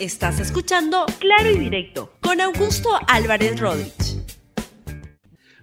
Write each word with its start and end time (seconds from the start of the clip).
Estás 0.00 0.38
escuchando 0.38 1.06
Claro 1.18 1.50
y 1.50 1.58
Directo 1.58 2.12
con 2.20 2.40
Augusto 2.40 2.88
Álvarez 3.08 3.58
Rodríguez. 3.58 4.22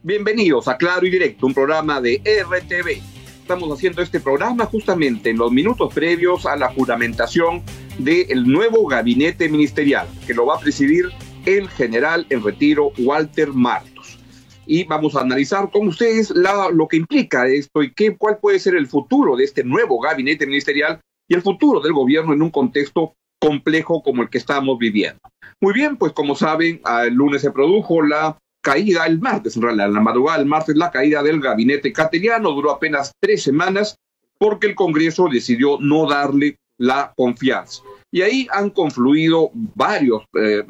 Bienvenidos 0.03 0.67
a 0.67 0.75
Claro 0.75 1.05
y 1.05 1.09
Directo, 1.09 1.47
un 1.47 1.53
programa 1.53 2.01
de 2.01 2.21
RTV. 2.25 3.01
Estamos 3.39 3.71
haciendo 3.71 4.01
este 4.01 4.19
programa 4.19 4.65
justamente 4.65 5.29
en 5.29 5.37
los 5.37 5.53
minutos 5.53 5.93
previos 5.93 6.45
a 6.45 6.57
la 6.57 6.67
juramentación 6.67 7.63
del 7.97 8.45
nuevo 8.45 8.85
gabinete 8.87 9.47
ministerial 9.47 10.05
que 10.27 10.33
lo 10.33 10.45
va 10.47 10.57
a 10.57 10.59
presidir 10.59 11.05
el 11.45 11.69
general 11.69 12.25
en 12.29 12.43
retiro 12.43 12.91
Walter 12.97 13.53
Martos. 13.53 14.19
Y 14.65 14.83
vamos 14.83 15.15
a 15.15 15.21
analizar 15.21 15.71
con 15.71 15.87
ustedes 15.87 16.31
lo 16.31 16.87
que 16.89 16.97
implica 16.97 17.47
esto 17.47 17.81
y 17.81 17.93
qué, 17.93 18.17
cuál 18.17 18.39
puede 18.39 18.59
ser 18.59 18.75
el 18.75 18.87
futuro 18.87 19.37
de 19.37 19.45
este 19.45 19.63
nuevo 19.63 19.97
gabinete 20.01 20.45
ministerial 20.45 20.99
y 21.25 21.35
el 21.35 21.41
futuro 21.41 21.79
del 21.79 21.93
gobierno 21.93 22.33
en 22.33 22.41
un 22.41 22.51
contexto 22.51 23.15
complejo 23.45 24.01
como 24.01 24.23
el 24.23 24.29
que 24.29 24.39
estamos 24.39 24.77
viviendo. 24.79 25.19
Muy 25.61 25.73
bien, 25.73 25.97
pues 25.97 26.13
como 26.13 26.35
saben, 26.35 26.81
el 27.03 27.13
lunes 27.13 27.41
se 27.41 27.51
produjo 27.51 28.01
la 28.01 28.37
caída, 28.61 29.05
el 29.05 29.19
martes 29.19 29.55
en 29.55 29.61
realidad, 29.61 29.91
la 29.91 30.01
madrugada 30.01 30.39
del 30.39 30.47
martes, 30.47 30.75
la 30.75 30.89
caída 30.89 31.21
del 31.21 31.39
gabinete 31.39 31.93
cateriano, 31.93 32.51
duró 32.51 32.71
apenas 32.71 33.11
tres 33.21 33.43
semanas 33.43 33.97
porque 34.39 34.67
el 34.67 34.75
Congreso 34.75 35.27
decidió 35.31 35.77
no 35.79 36.09
darle 36.09 36.57
la 36.77 37.13
confianza. 37.15 37.83
Y 38.11 38.23
ahí 38.23 38.47
han 38.51 38.71
confluido 38.71 39.51
varios 39.53 40.23
eh, 40.33 40.63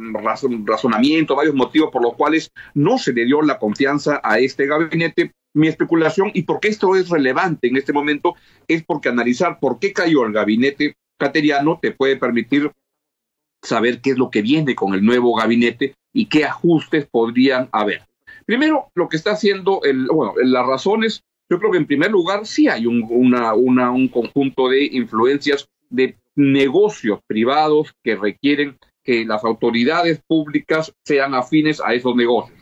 razonamientos, 0.66 1.38
varios 1.38 1.56
motivos 1.56 1.90
por 1.92 2.02
los 2.02 2.16
cuales 2.16 2.50
no 2.74 2.98
se 2.98 3.14
le 3.14 3.26
dio 3.26 3.42
la 3.42 3.58
confianza 3.58 4.20
a 4.24 4.40
este 4.40 4.68
gabinete. 4.68 5.32
Mi 5.54 5.70
especulación 5.70 6.32
y 6.34 6.44
por 6.44 6.60
qué 6.60 6.68
esto 6.68 6.98
es 6.98 7.08
relevante 7.08 7.70
en 7.70 7.78
este 7.78 7.94
momento 7.94 8.36
es 8.68 8.84
porque 8.84 9.08
analizar 9.08 9.58
por 9.62 9.80
qué 9.80 9.94
cayó 9.94 10.26
el 10.26 10.34
gabinete 10.34 10.96
cateriano 11.18 11.80
te 11.82 11.92
puede 11.92 12.18
permitir 12.18 12.72
saber 13.62 14.02
qué 14.02 14.12
es 14.12 14.18
lo 14.18 14.30
que 14.30 14.42
viene 14.42 14.76
con 14.76 14.94
el 14.94 15.04
nuevo 15.04 15.36
gabinete 15.36 15.96
y 16.14 16.28
qué 16.28 16.46
ajustes 16.46 17.08
podrían 17.10 17.70
haber. 17.72 18.04
Primero, 18.46 18.90
lo 18.94 19.10
que 19.10 19.18
está 19.18 19.32
haciendo, 19.32 19.82
el, 19.84 20.08
bueno, 20.08 20.34
las 20.44 20.66
razones, 20.66 21.24
yo 21.50 21.60
creo 21.60 21.72
que 21.72 21.78
en 21.78 21.88
primer 21.88 22.12
lugar 22.12 22.46
sí 22.46 22.68
hay 22.68 22.86
un, 22.86 23.02
conjunto 24.10 24.70
de 24.70 24.86
influencias 24.86 25.68
de 25.90 26.18
negocios 26.36 27.20
privados 27.28 27.94
que 28.04 28.16
requieren 28.16 28.78
que 29.04 29.26
las 29.26 29.44
autoridades 29.44 30.22
públicas 30.28 30.92
sean 31.04 31.34
afines 31.34 31.82
a 31.82 31.94
esos 31.94 32.16
negocios. 32.16 32.58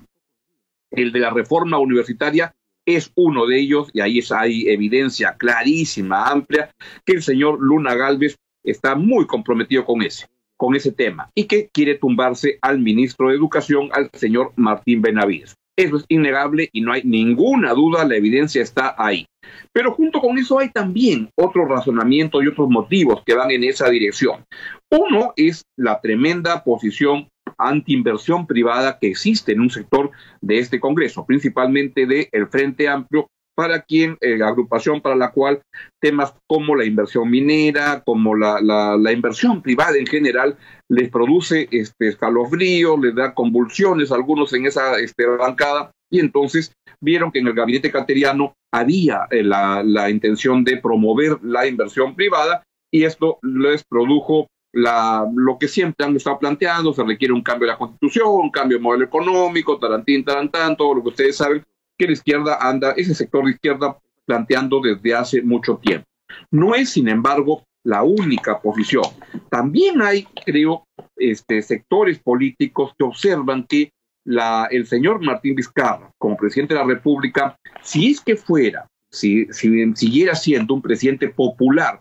El 0.91 1.11
de 1.11 1.19
la 1.19 1.31
reforma 1.31 1.79
universitaria 1.79 2.53
es 2.85 3.11
uno 3.15 3.45
de 3.47 3.59
ellos 3.59 3.89
y 3.93 4.01
ahí 4.01 4.19
hay 4.31 4.67
evidencia 4.67 5.35
clarísima, 5.37 6.27
amplia, 6.27 6.69
que 7.05 7.13
el 7.13 7.23
señor 7.23 7.59
Luna 7.61 7.95
Galvez 7.95 8.37
está 8.63 8.95
muy 8.95 9.25
comprometido 9.25 9.85
con 9.85 10.01
ese, 10.01 10.27
con 10.57 10.75
ese 10.75 10.91
tema 10.91 11.29
y 11.35 11.45
que 11.45 11.69
quiere 11.73 11.95
tumbarse 11.95 12.57
al 12.61 12.79
ministro 12.79 13.29
de 13.29 13.35
Educación, 13.35 13.89
al 13.93 14.09
señor 14.13 14.53
Martín 14.55 15.01
Benavides. 15.01 15.55
Eso 15.75 15.97
es 15.97 16.05
innegable 16.07 16.69
y 16.71 16.81
no 16.81 16.93
hay 16.93 17.01
ninguna 17.03 17.73
duda, 17.73 18.05
la 18.05 18.15
evidencia 18.15 18.61
está 18.61 18.95
ahí. 18.97 19.25
Pero 19.71 19.91
junto 19.91 20.19
con 20.19 20.37
eso 20.37 20.59
hay 20.59 20.69
también 20.69 21.29
otros 21.35 21.67
razonamientos 21.67 22.43
y 22.43 22.47
otros 22.47 22.69
motivos 22.69 23.23
que 23.25 23.33
van 23.33 23.49
en 23.49 23.63
esa 23.63 23.89
dirección. 23.89 24.45
Uno 24.91 25.33
es 25.35 25.63
la 25.75 25.99
tremenda 25.99 26.63
posición 26.63 27.27
anti-inversión 27.57 28.45
privada 28.45 28.99
que 28.99 29.07
existe 29.07 29.51
en 29.51 29.61
un 29.61 29.69
sector 29.69 30.11
de 30.41 30.59
este 30.59 30.79
Congreso, 30.79 31.25
principalmente 31.25 32.05
del 32.05 32.27
el 32.31 32.47
Frente 32.47 32.87
Amplio, 32.87 33.27
para 33.55 33.81
quien, 33.81 34.17
eh, 34.21 34.41
agrupación 34.43 35.01
para 35.01 35.15
la 35.15 35.31
cual 35.31 35.61
temas 36.01 36.33
como 36.47 36.75
la 36.75 36.85
inversión 36.85 37.29
minera, 37.29 38.01
como 38.05 38.35
la, 38.35 38.59
la, 38.61 39.11
inversión 39.11 39.61
privada 39.61 39.97
en 39.97 40.07
general, 40.07 40.57
les 40.89 41.09
produce 41.09 41.67
este 41.71 42.09
escalofrío, 42.09 42.97
les 42.97 43.15
da 43.15 43.33
convulsiones 43.33 44.11
a 44.11 44.15
algunos 44.15 44.53
en 44.53 44.65
esa 44.65 44.99
este, 44.99 45.25
bancada, 45.25 45.91
y 46.11 46.19
entonces 46.19 46.73
vieron 47.01 47.31
que 47.31 47.39
en 47.39 47.47
el 47.47 47.53
gabinete 47.53 47.91
cateriano 47.91 48.53
había 48.71 49.27
eh, 49.29 49.43
la, 49.43 49.83
la 49.83 50.09
intención 50.09 50.63
de 50.63 50.77
promover 50.77 51.39
la 51.43 51.67
inversión 51.67 52.15
privada, 52.15 52.63
y 52.91 53.03
esto 53.03 53.39
les 53.41 53.83
produjo 53.83 54.47
la, 54.73 55.27
lo 55.35 55.57
que 55.59 55.67
siempre 55.67 56.05
han 56.05 56.15
estado 56.15 56.39
planteando, 56.39 56.93
se 56.93 57.03
requiere 57.03 57.33
un 57.33 57.43
cambio 57.43 57.67
de 57.67 57.73
la 57.73 57.77
constitución, 57.77 58.27
un 58.27 58.49
cambio 58.49 58.77
de 58.77 58.83
modelo 58.83 59.05
económico, 59.05 59.77
tarantín, 59.77 60.25
tarantán, 60.25 60.75
todo 60.75 60.95
lo 60.95 61.03
que 61.03 61.09
ustedes 61.09 61.37
saben, 61.37 61.63
que 61.97 62.07
la 62.07 62.13
izquierda 62.13 62.57
anda, 62.59 62.91
ese 62.91 63.15
sector 63.15 63.45
de 63.45 63.51
izquierda 63.51 63.97
planteando 64.25 64.81
desde 64.81 65.13
hace 65.13 65.41
mucho 65.41 65.77
tiempo. 65.77 66.05
No 66.51 66.75
es, 66.75 66.89
sin 66.89 67.07
embargo, 67.07 67.63
la 67.83 68.03
única 68.03 68.61
posición. 68.61 69.03
También 69.49 70.01
hay, 70.01 70.23
creo, 70.45 70.85
este, 71.17 71.61
sectores 71.61 72.19
políticos 72.19 72.93
que 72.97 73.03
observan 73.03 73.65
que 73.67 73.91
la, 74.25 74.67
el 74.71 74.85
señor 74.87 75.21
Martín 75.21 75.55
Vizcarra, 75.55 76.09
como 76.17 76.37
presidente 76.37 76.73
de 76.73 76.79
la 76.79 76.85
República, 76.85 77.57
si 77.81 78.11
es 78.11 78.21
que 78.21 78.35
fuera, 78.35 78.87
si, 79.11 79.45
si 79.51 79.93
siguiera 79.95 80.35
siendo 80.35 80.73
un 80.73 80.81
presidente 80.81 81.27
popular 81.29 81.99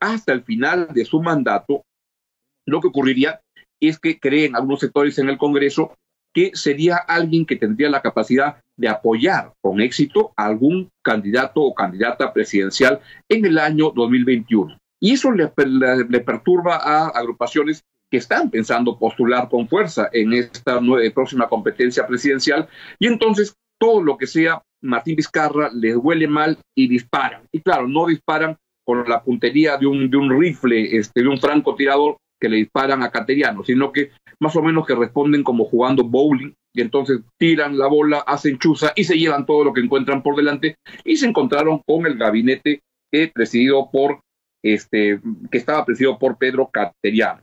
hasta 0.00 0.32
el 0.32 0.44
final 0.44 0.88
de 0.92 1.04
su 1.04 1.20
mandato, 1.20 1.82
lo 2.66 2.80
que 2.80 2.88
ocurriría 2.88 3.40
es 3.80 3.98
que 3.98 4.18
creen 4.18 4.54
algunos 4.54 4.80
sectores 4.80 5.18
en 5.18 5.28
el 5.28 5.38
Congreso 5.38 5.94
que 6.32 6.52
sería 6.54 6.96
alguien 6.96 7.44
que 7.46 7.56
tendría 7.56 7.90
la 7.90 8.02
capacidad 8.02 8.60
de 8.76 8.88
apoyar 8.88 9.52
con 9.60 9.80
éxito 9.80 10.32
a 10.36 10.46
algún 10.46 10.90
candidato 11.02 11.60
o 11.62 11.74
candidata 11.74 12.32
presidencial 12.32 13.00
en 13.28 13.44
el 13.44 13.58
año 13.58 13.90
2021. 13.90 14.78
Y 15.00 15.12
eso 15.12 15.30
le, 15.32 15.48
perturba 16.20 16.76
a 16.76 17.08
agrupaciones 17.08 17.84
que 18.10 18.16
están 18.18 18.50
pensando 18.50 18.98
postular 18.98 19.48
con 19.48 19.68
fuerza 19.68 20.08
en 20.12 20.32
esta 20.32 20.80
próxima 21.14 21.48
competencia 21.48 22.06
presidencial. 22.06 22.68
Y 22.98 23.06
entonces 23.06 23.54
todo 23.78 24.02
lo 24.02 24.16
que 24.16 24.26
sea 24.26 24.62
Martín 24.80 25.16
Vizcarra 25.16 25.70
les 25.72 25.96
huele 25.96 26.28
mal 26.28 26.58
y 26.74 26.88
disparan. 26.88 27.42
Y 27.52 27.60
claro, 27.60 27.88
no 27.88 28.06
disparan 28.06 28.56
con 28.84 29.08
la 29.08 29.22
puntería 29.22 29.76
de 29.76 29.86
un, 29.86 30.10
de 30.10 30.16
un 30.16 30.38
rifle, 30.38 30.96
este, 30.96 31.22
de 31.22 31.28
un 31.28 31.38
francotirador, 31.38 32.18
que 32.44 32.50
le 32.50 32.58
disparan 32.58 33.02
a 33.02 33.10
Cateriano, 33.10 33.64
sino 33.64 33.90
que 33.90 34.10
más 34.38 34.54
o 34.54 34.60
menos 34.60 34.86
que 34.86 34.94
responden 34.94 35.42
como 35.42 35.64
jugando 35.64 36.04
bowling 36.04 36.52
y 36.74 36.82
entonces 36.82 37.20
tiran 37.38 37.78
la 37.78 37.86
bola, 37.86 38.18
hacen 38.18 38.58
chuza 38.58 38.92
y 38.94 39.04
se 39.04 39.16
llevan 39.16 39.46
todo 39.46 39.64
lo 39.64 39.72
que 39.72 39.80
encuentran 39.80 40.22
por 40.22 40.36
delante 40.36 40.76
y 41.06 41.16
se 41.16 41.24
encontraron 41.26 41.80
con 41.86 42.04
el 42.04 42.18
gabinete 42.18 42.82
presidido 43.32 43.88
por 43.90 44.20
este 44.62 45.20
que 45.50 45.56
estaba 45.56 45.86
presidido 45.86 46.18
por 46.18 46.36
Pedro 46.36 46.68
Cateriano. 46.70 47.40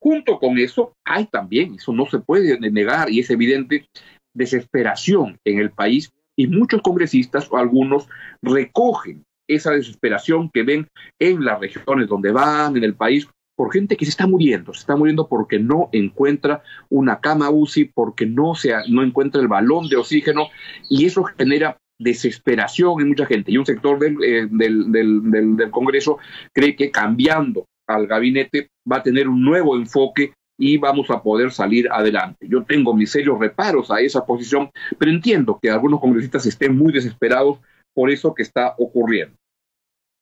Junto 0.00 0.38
con 0.38 0.56
eso 0.58 0.92
hay 1.04 1.26
también, 1.26 1.74
eso 1.74 1.92
no 1.92 2.06
se 2.06 2.20
puede 2.20 2.56
negar 2.70 3.10
y 3.10 3.18
es 3.18 3.30
evidente, 3.30 3.88
desesperación 4.36 5.36
en 5.44 5.58
el 5.58 5.72
país 5.72 6.12
y 6.36 6.46
muchos 6.46 6.80
congresistas 6.80 7.50
o 7.50 7.56
algunos 7.56 8.06
recogen 8.40 9.24
esa 9.48 9.72
desesperación 9.72 10.48
que 10.48 10.62
ven 10.62 10.86
en 11.18 11.44
las 11.44 11.58
regiones 11.58 12.08
donde 12.08 12.30
van, 12.30 12.76
en 12.76 12.84
el 12.84 12.94
país, 12.94 13.26
por 13.56 13.72
gente 13.72 13.96
que 13.96 14.04
se 14.04 14.10
está 14.10 14.26
muriendo, 14.26 14.72
se 14.72 14.80
está 14.80 14.96
muriendo 14.96 15.28
porque 15.28 15.58
no 15.58 15.88
encuentra 15.92 16.62
una 16.88 17.20
cama 17.20 17.50
UCI, 17.50 17.86
porque 17.86 18.26
no, 18.26 18.54
se, 18.54 18.72
no 18.88 19.02
encuentra 19.02 19.40
el 19.40 19.48
balón 19.48 19.88
de 19.88 19.96
oxígeno 19.96 20.48
y 20.88 21.06
eso 21.06 21.24
genera 21.24 21.78
desesperación 21.98 23.00
en 23.00 23.08
mucha 23.08 23.26
gente. 23.26 23.52
Y 23.52 23.58
un 23.58 23.66
sector 23.66 23.98
del, 23.98 24.16
eh, 24.22 24.48
del, 24.50 24.90
del, 24.90 25.56
del, 25.56 25.70
Congreso 25.70 26.18
cree 26.52 26.74
que 26.74 26.90
cambiando 26.90 27.66
al 27.86 28.06
gabinete 28.06 28.68
va 28.90 28.96
a 28.96 29.02
tener 29.02 29.28
un 29.28 29.42
nuevo 29.42 29.76
enfoque 29.76 30.32
y 30.58 30.76
vamos 30.76 31.10
a 31.10 31.22
poder 31.22 31.50
salir 31.50 31.88
adelante. 31.90 32.46
Yo 32.48 32.64
tengo 32.64 32.94
mis 32.94 33.10
serios 33.10 33.38
reparos 33.38 33.90
a 33.90 34.00
esa 34.00 34.24
posición, 34.24 34.70
pero 34.98 35.10
entiendo 35.10 35.58
que 35.60 35.70
algunos 35.70 36.00
congresistas 36.00 36.46
estén 36.46 36.76
muy 36.76 36.92
desesperados 36.92 37.58
por 37.92 38.10
eso 38.10 38.34
que 38.34 38.42
está 38.42 38.74
ocurriendo. 38.78 39.36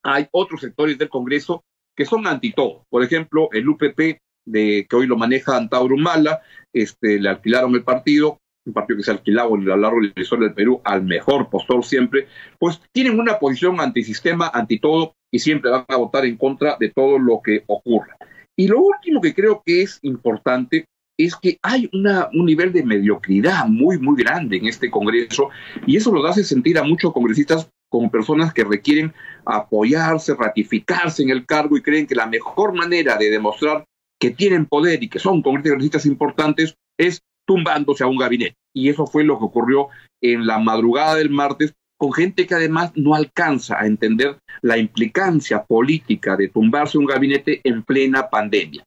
Hay 0.04 0.26
otros 0.32 0.60
sectores 0.60 0.99
del 0.99 1.09
Congreso 1.09 1.62
que 1.97 2.07
son 2.07 2.27
anti 2.27 2.53
todo. 2.53 2.87
Por 2.91 3.03
ejemplo, 3.03 3.49
el 3.53 3.69
UPP, 3.69 4.19
de, 4.45 4.87
que 4.89 4.97
hoy 4.97 5.07
lo 5.07 5.17
maneja 5.17 5.57
Antauro 5.57 5.94
Humala, 5.94 6.41
este, 6.73 7.21
le 7.21 7.29
alquilaron 7.29 7.75
el 7.75 7.85
partido, 7.85 8.41
un 8.65 8.73
partido 8.73 8.97
que 8.97 9.05
se 9.05 9.11
ha 9.11 9.15
alquilado 9.15 9.55
a 9.55 9.59
lo 9.59 9.77
largo 9.77 10.00
de 10.00 10.12
la 10.15 10.23
historia 10.23 10.47
del 10.47 10.55
Perú 10.55 10.81
al 10.85 11.03
mejor 11.03 11.50
postor 11.50 11.85
siempre, 11.85 12.29
pues 12.59 12.81
tienen 12.93 13.19
una 13.19 13.39
posición 13.39 13.81
antisistema, 13.81 14.50
anti 14.53 14.79
todo, 14.79 15.15
y 15.31 15.39
siempre 15.39 15.71
van 15.71 15.85
a 15.89 15.97
votar 15.97 16.25
en 16.27 16.37
contra 16.37 16.77
de 16.79 16.91
todo 16.91 17.19
lo 17.19 17.41
que 17.43 17.65
ocurra. 17.67 18.17
Y 18.56 18.69
lo 18.69 18.81
último 18.81 19.21
que 19.21 19.35
creo 19.35 19.62
que 19.65 19.83
es 19.83 19.99
importante 20.03 20.87
es 21.19 21.37
que 21.37 21.59
hay 21.62 21.88
una, 21.93 22.29
un 22.33 22.47
nivel 22.47 22.73
de 22.73 22.85
mediocridad 22.85 23.67
muy, 23.67 23.99
muy 23.99 24.23
grande 24.23 24.56
en 24.56 24.67
este 24.67 24.91
Congreso 24.91 25.49
y 25.87 25.97
eso 25.97 26.12
lo 26.12 26.25
hace 26.27 26.45
sentir 26.45 26.79
a 26.79 26.83
muchos 26.83 27.12
congresistas 27.12 27.71
como 27.93 28.11
personas 28.11 28.55
que 28.55 28.65
requieren 28.65 29.12
apoyarse, 29.44 30.35
ratificarse 30.35 31.23
en 31.23 31.29
el 31.29 31.44
cargo 31.44 31.77
y 31.77 31.83
creen 31.83 32.06
que 32.06 32.15
la 32.15 32.27
mejor 32.27 32.73
manera 32.73 33.19
de 33.19 33.31
demostrar 33.31 33.85
que 34.19 34.31
tienen 34.31 34.65
poder 34.65 35.03
y 35.03 35.11
que 35.11 35.19
son 35.19 35.43
congresistas 35.43 36.06
importantes 36.06 36.75
es 36.97 37.21
tumbándose 37.44 38.03
a 38.03 38.06
un 38.06 38.17
gabinete. 38.17 38.56
Y 38.73 38.89
eso 38.89 39.06
fue 39.06 39.25
lo 39.25 39.39
que 39.39 39.44
ocurrió 39.44 39.89
en 40.23 40.47
la 40.47 40.59
madrugada 40.59 41.17
del 41.17 41.29
martes 41.29 41.75
con 41.99 42.15
gente 42.15 42.47
que 42.47 42.55
además 42.55 42.93
no 42.94 43.15
alcanza 43.15 43.79
a 43.79 43.87
entender 43.87 44.38
la 44.62 44.79
implicancia 44.79 45.62
política 45.62 46.35
de 46.37 46.49
tumbarse 46.49 46.97
un 46.97 47.05
gabinete 47.05 47.61
en 47.62 47.83
plena 47.83 48.31
pandemia. 48.31 48.85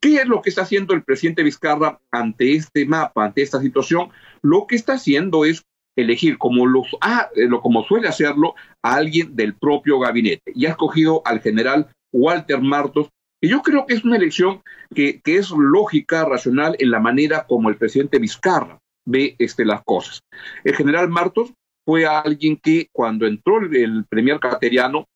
¿Qué 0.00 0.16
es 0.16 0.26
lo 0.26 0.40
que 0.40 0.48
está 0.48 0.62
haciendo 0.62 0.94
el 0.94 1.02
presidente 1.02 1.42
Vizcarra 1.42 2.00
ante 2.10 2.54
este 2.54 2.86
mapa, 2.86 3.26
ante 3.26 3.42
esta 3.42 3.60
situación? 3.60 4.08
Lo 4.40 4.66
que 4.66 4.76
está 4.76 4.94
haciendo 4.94 5.44
es 5.44 5.64
elegir, 6.00 6.38
como, 6.38 6.66
los, 6.66 6.86
ah, 7.00 7.28
como 7.62 7.84
suele 7.84 8.08
hacerlo, 8.08 8.54
a 8.82 8.94
alguien 8.94 9.34
del 9.34 9.54
propio 9.54 9.98
gabinete. 9.98 10.52
Y 10.54 10.66
ha 10.66 10.70
escogido 10.70 11.22
al 11.24 11.40
general 11.40 11.88
Walter 12.12 12.60
Martos, 12.60 13.08
que 13.40 13.48
yo 13.48 13.62
creo 13.62 13.86
que 13.86 13.94
es 13.94 14.04
una 14.04 14.16
elección 14.16 14.62
que, 14.94 15.20
que 15.20 15.36
es 15.36 15.50
lógica, 15.50 16.24
racional 16.24 16.76
en 16.78 16.90
la 16.90 17.00
manera 17.00 17.46
como 17.46 17.68
el 17.68 17.76
presidente 17.76 18.18
Vizcarra 18.18 18.78
ve 19.06 19.34
este, 19.38 19.64
las 19.64 19.82
cosas. 19.84 20.20
El 20.64 20.74
general 20.74 21.08
Martos 21.08 21.52
fue 21.84 22.06
alguien 22.06 22.56
que 22.56 22.88
cuando 22.92 23.26
entró 23.26 23.58
el, 23.58 23.74
el 23.74 24.04
premier 24.08 24.38
cateriano 24.38 25.06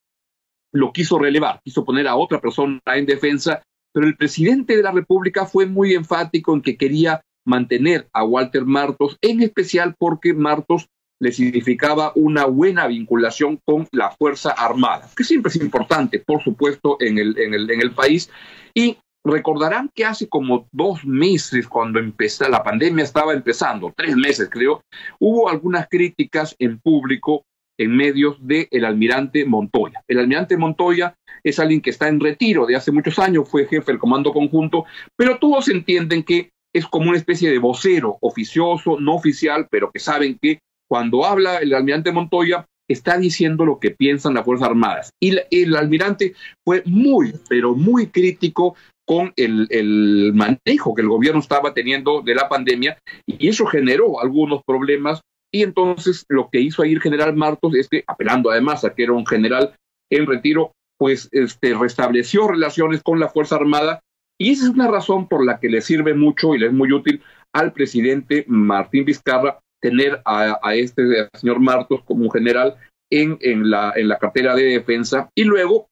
lo 0.73 0.93
quiso 0.93 1.19
relevar, 1.19 1.61
quiso 1.62 1.85
poner 1.85 2.08
a 2.08 2.17
otra 2.17 2.40
persona 2.40 2.81
en 2.87 3.06
defensa, 3.06 3.62
pero 3.93 4.06
el 4.06 4.17
presidente 4.17 4.76
de 4.76 4.82
la 4.82 4.90
República 4.90 5.44
fue 5.44 5.67
muy 5.67 5.94
enfático 5.94 6.55
en 6.55 6.62
que 6.62 6.76
quería 6.76 7.20
mantener 7.44 8.08
a 8.12 8.24
Walter 8.24 8.64
Martos, 8.64 9.16
en 9.20 9.42
especial 9.42 9.94
porque 9.98 10.34
Martos 10.34 10.88
le 11.20 11.30
significaba 11.30 12.12
una 12.16 12.46
buena 12.46 12.88
vinculación 12.88 13.60
con 13.64 13.86
la 13.92 14.10
Fuerza 14.10 14.50
Armada, 14.50 15.08
que 15.16 15.22
siempre 15.22 15.50
es 15.50 15.56
importante, 15.56 16.18
por 16.18 16.42
supuesto, 16.42 16.96
en 16.98 17.18
el, 17.18 17.38
en 17.38 17.54
el, 17.54 17.70
en 17.70 17.80
el 17.80 17.92
país. 17.92 18.28
Y 18.74 18.98
recordarán 19.24 19.88
que 19.94 20.04
hace 20.04 20.28
como 20.28 20.66
dos 20.72 21.04
meses, 21.04 21.68
cuando 21.68 22.00
empezó 22.00 22.48
la 22.48 22.64
pandemia, 22.64 23.04
estaba 23.04 23.32
empezando, 23.32 23.92
tres 23.96 24.16
meses 24.16 24.48
creo, 24.50 24.82
hubo 25.20 25.48
algunas 25.48 25.88
críticas 25.88 26.56
en 26.58 26.80
público 26.80 27.44
en 27.78 27.96
medios 27.96 28.36
del 28.40 28.68
el 28.70 28.84
almirante 28.84 29.44
Montoya. 29.44 30.02
El 30.08 30.18
almirante 30.18 30.56
Montoya 30.56 31.14
es 31.42 31.58
alguien 31.58 31.80
que 31.80 31.90
está 31.90 32.08
en 32.08 32.20
retiro 32.20 32.66
de 32.66 32.76
hace 32.76 32.92
muchos 32.92 33.18
años, 33.18 33.48
fue 33.48 33.66
jefe 33.66 33.92
del 33.92 33.98
Comando 33.98 34.32
Conjunto, 34.32 34.84
pero 35.16 35.38
todos 35.38 35.68
entienden 35.68 36.22
que 36.22 36.50
es 36.74 36.86
como 36.86 37.10
una 37.10 37.19
especie 37.19 37.50
de 37.50 37.58
vocero 37.58 38.19
oficioso, 38.20 38.98
no 38.98 39.14
oficial, 39.14 39.69
pero 39.70 39.90
que 39.90 39.98
saben 39.98 40.38
que 40.40 40.60
cuando 40.88 41.24
habla 41.24 41.58
el 41.58 41.74
almirante 41.74 42.12
Montoya 42.12 42.66
está 42.88 43.16
diciendo 43.19 43.64
lo 43.64 43.78
que 43.78 43.90
piensan 43.90 44.34
las 44.34 44.44
Fuerzas 44.44 44.69
Armadas. 44.69 45.10
Y 45.20 45.36
el 45.50 45.76
almirante 45.76 46.34
fue 46.64 46.82
muy, 46.84 47.34
pero 47.48 47.74
muy 47.74 48.08
crítico 48.08 48.76
con 49.06 49.32
el, 49.36 49.66
el, 49.70 50.32
manejo 50.34 50.94
que 50.94 51.02
el 51.02 51.08
gobierno 51.08 51.40
estaba 51.40 51.74
teniendo 51.74 52.22
de 52.22 52.34
la 52.34 52.48
pandemia 52.48 52.98
y 53.26 53.48
eso 53.48 53.66
generó 53.66 54.20
algunos 54.20 54.62
problemas 54.64 55.20
y 55.52 55.62
entonces 55.62 56.25
lo 56.28 56.48
que 56.50 56.60
hizo 56.60 56.82
ahí 56.82 56.92
el 56.92 57.02
general 57.02 57.34
Martos 57.34 57.75
es 57.75 57.88
que, 57.88 58.04
apelando 58.06 58.50
además 58.50 58.84
a 58.84 58.94
que 58.94 59.02
era 59.02 59.12
un 59.12 59.26
general 59.26 59.75
en 60.10 60.26
retiro, 60.26 60.72
pues 60.98 61.28
este, 61.32 61.75
restableció 61.75 62.48
relaciones 62.48 63.02
con 63.02 63.20
la 63.20 63.28
Fuerza 63.28 63.56
Armada 63.56 64.00
y 64.38 64.50
esa 64.50 64.64
es 64.64 64.70
una 64.70 64.88
razón 64.88 65.29
por 65.29 65.44
la 65.44 65.61
que 65.61 65.69
le 65.69 65.81
sirve 65.81 66.14
mucho 66.14 66.55
y 66.55 66.58
le 66.58 66.67
es 66.67 66.73
muy 66.73 66.93
útil 66.93 67.23
al 67.52 67.73
presidente 67.73 68.44
Martín 68.49 69.05
Vizcarra 69.05 69.61
tener 69.81 70.23
a, 70.25 70.75
este 70.75 71.29
señor 71.34 71.61
Martos 71.61 72.02
como 72.05 72.25
un 72.25 72.31
general 72.31 72.76
en, 73.11 73.37
en, 73.40 73.69
la, 73.69 73.93
en 73.96 74.08
la 74.08 74.19
cartera 74.19 74.55
de 74.55 74.64
defensa 74.64 75.29
y 75.34 75.44
luego, 75.44 75.88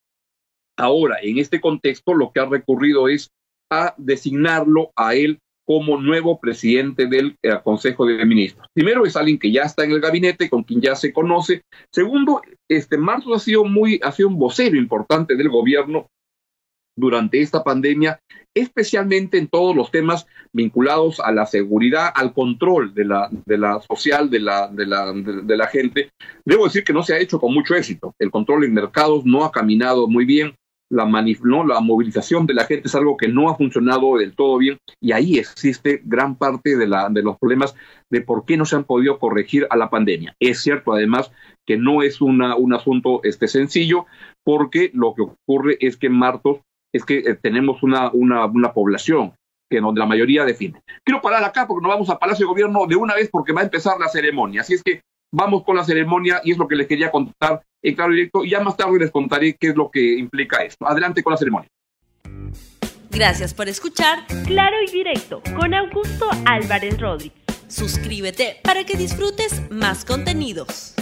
ahora, 0.79 1.17
en 1.23 1.39
este 1.39 1.61
contexto, 1.61 2.15
lo 2.15 2.33
que 2.33 2.41
ha 2.41 2.47
recurrido 2.47 3.09
es 3.09 3.31
a 3.71 3.95
designarlo 3.99 4.91
a 4.97 5.15
él 5.15 5.39
como 5.67 6.01
nuevo 6.01 6.41
presidente 6.41 7.07
del 7.07 7.37
eh, 7.43 7.53
Consejo 7.63 8.05
de 8.05 8.25
Ministros. 8.27 8.67
Primero 8.75 9.07
es 9.07 9.17
alguien 9.17 9.39
que 9.39 9.53
ya 9.53 9.63
está 9.63 9.85
en 9.85 9.93
el 9.93 10.01
gabinete, 10.01 10.51
con 10.51 10.65
quien 10.65 10.81
ya 10.81 10.97
se 10.97 11.13
conoce. 11.13 11.63
Segundo, 11.93 12.43
este 12.69 12.97
Martos 12.97 13.37
ha 13.37 13.39
sido 13.39 13.65
muy, 13.65 14.01
ha 14.03 14.11
sido 14.11 14.31
un 14.31 14.39
vocero 14.39 14.77
importante 14.77 15.37
del 15.37 15.49
gobierno 15.49 16.09
durante 17.01 17.41
esta 17.41 17.65
pandemia, 17.65 18.21
especialmente 18.55 19.39
en 19.39 19.49
todos 19.49 19.75
los 19.75 19.91
temas 19.91 20.27
vinculados 20.53 21.21
a 21.21 21.33
la 21.33 21.47
seguridad, 21.47 22.11
al 22.15 22.33
control 22.33 22.95
de 22.95 23.05
la, 23.05 23.29
de 23.31 23.59
la 23.59 23.81
social 23.81 24.31
de 24.31 24.41
la, 24.41 24.69
de, 24.69 24.87
la, 24.87 25.13
de 25.13 25.57
la 25.57 25.67
gente. 25.67 26.11
Debo 26.45 26.65
decir 26.65 26.85
que 26.85 26.93
no 26.93 27.03
se 27.03 27.15
ha 27.15 27.19
hecho 27.19 27.41
con 27.41 27.55
mucho 27.55 27.75
éxito. 27.75 28.15
El 28.19 28.31
control 28.31 28.65
en 28.65 28.75
mercados 28.75 29.25
no 29.25 29.45
ha 29.45 29.53
caminado 29.53 30.07
muy 30.09 30.25
bien 30.25 30.55
la, 30.91 31.07
¿no? 31.45 31.65
la 31.65 31.81
movilización 31.81 32.47
de 32.47 32.55
la 32.55 32.65
gente 32.65 32.89
es 32.89 32.95
algo 32.95 33.17
que 33.17 33.29
no 33.29 33.49
ha 33.49 33.57
funcionado 33.57 34.19
del 34.19 34.35
todo 34.35 34.59
bien 34.59 34.79
y 35.01 35.13
ahí 35.13 35.39
existe 35.39 36.03
gran 36.05 36.35
parte 36.35 36.77
de, 36.77 36.87
la, 36.87 37.09
de 37.09 37.23
los 37.23 37.39
problemas 37.39 37.75
de 38.11 38.21
por 38.21 38.45
qué 38.45 38.57
no 38.57 38.65
se 38.65 38.77
han 38.77 38.85
podido 38.85 39.19
corregir 39.19 39.67
a 39.71 39.77
la 39.77 39.89
pandemia. 39.89 40.35
Es 40.41 40.61
cierto 40.61 40.93
además 40.93 41.31
que 41.65 41.77
no 41.77 42.03
es 42.03 42.21
una, 42.21 42.57
un 42.57 42.75
asunto 42.75 43.21
este, 43.23 43.47
sencillo 43.47 44.07
porque 44.45 44.91
lo 44.93 45.15
que 45.15 45.23
ocurre 45.23 45.79
es 45.81 45.97
que 45.97 46.09
en 46.09 46.15
Martos 46.15 46.59
es 46.93 47.05
que 47.05 47.19
eh, 47.19 47.39
tenemos 47.41 47.83
una, 47.83 48.11
una, 48.13 48.73
población 48.73 49.33
que 49.71 49.81
donde 49.81 50.01
la 50.01 50.07
mayoría 50.07 50.45
defiende. 50.45 50.81
Quiero 51.05 51.21
parar 51.23 51.45
acá 51.45 51.67
porque 51.67 51.83
nos 51.83 51.93
vamos 51.93 52.11
a 52.11 52.19
Palacio 52.19 52.47
de 52.47 52.51
Gobierno 52.51 52.87
de 52.87 52.97
una 52.97 53.15
vez 53.15 53.29
porque 53.31 53.53
va 53.53 53.61
a 53.61 53.65
empezar 53.65 53.99
la 53.99 54.09
ceremonia. 54.09 54.63
Así 54.63 54.75
es 54.75 54.83
que 54.83 55.03
vamos 55.33 55.63
con 55.65 55.77
la 55.77 55.85
ceremonia 55.85 56.41
y 56.45 56.53
es 56.53 56.59
lo 56.59 56.67
que 56.67 56.75
les 56.75 56.89
quería 56.89 57.11
contar 57.11 57.63
en 57.83 57.95
claro 57.95 58.13
directo 58.13 58.45
y 58.45 58.51
ya 58.51 58.61
más 58.61 58.77
tarde 58.77 58.99
les 58.99 59.11
contaré 59.11 59.57
qué 59.59 59.69
es 59.69 59.77
lo 59.77 59.91
que 59.91 60.19
implica 60.19 60.63
esto. 60.63 60.87
Adelante 60.87 61.23
con 61.23 61.33
la 61.33 61.37
ceremonia. 61.37 61.69
Gracias 63.11 63.55
por 63.55 63.69
escuchar 63.69 64.25
Claro 64.47 64.77
y 64.87 64.91
Directo 64.91 65.43
con 65.57 65.75
Augusto 65.75 66.27
Álvarez 66.47 67.01
Rodríguez. 67.01 67.39
Suscríbete 67.69 68.57
para 68.63 68.85
que 68.85 68.97
disfrutes 68.97 69.69
más 69.71 70.05
contenidos. 70.05 70.95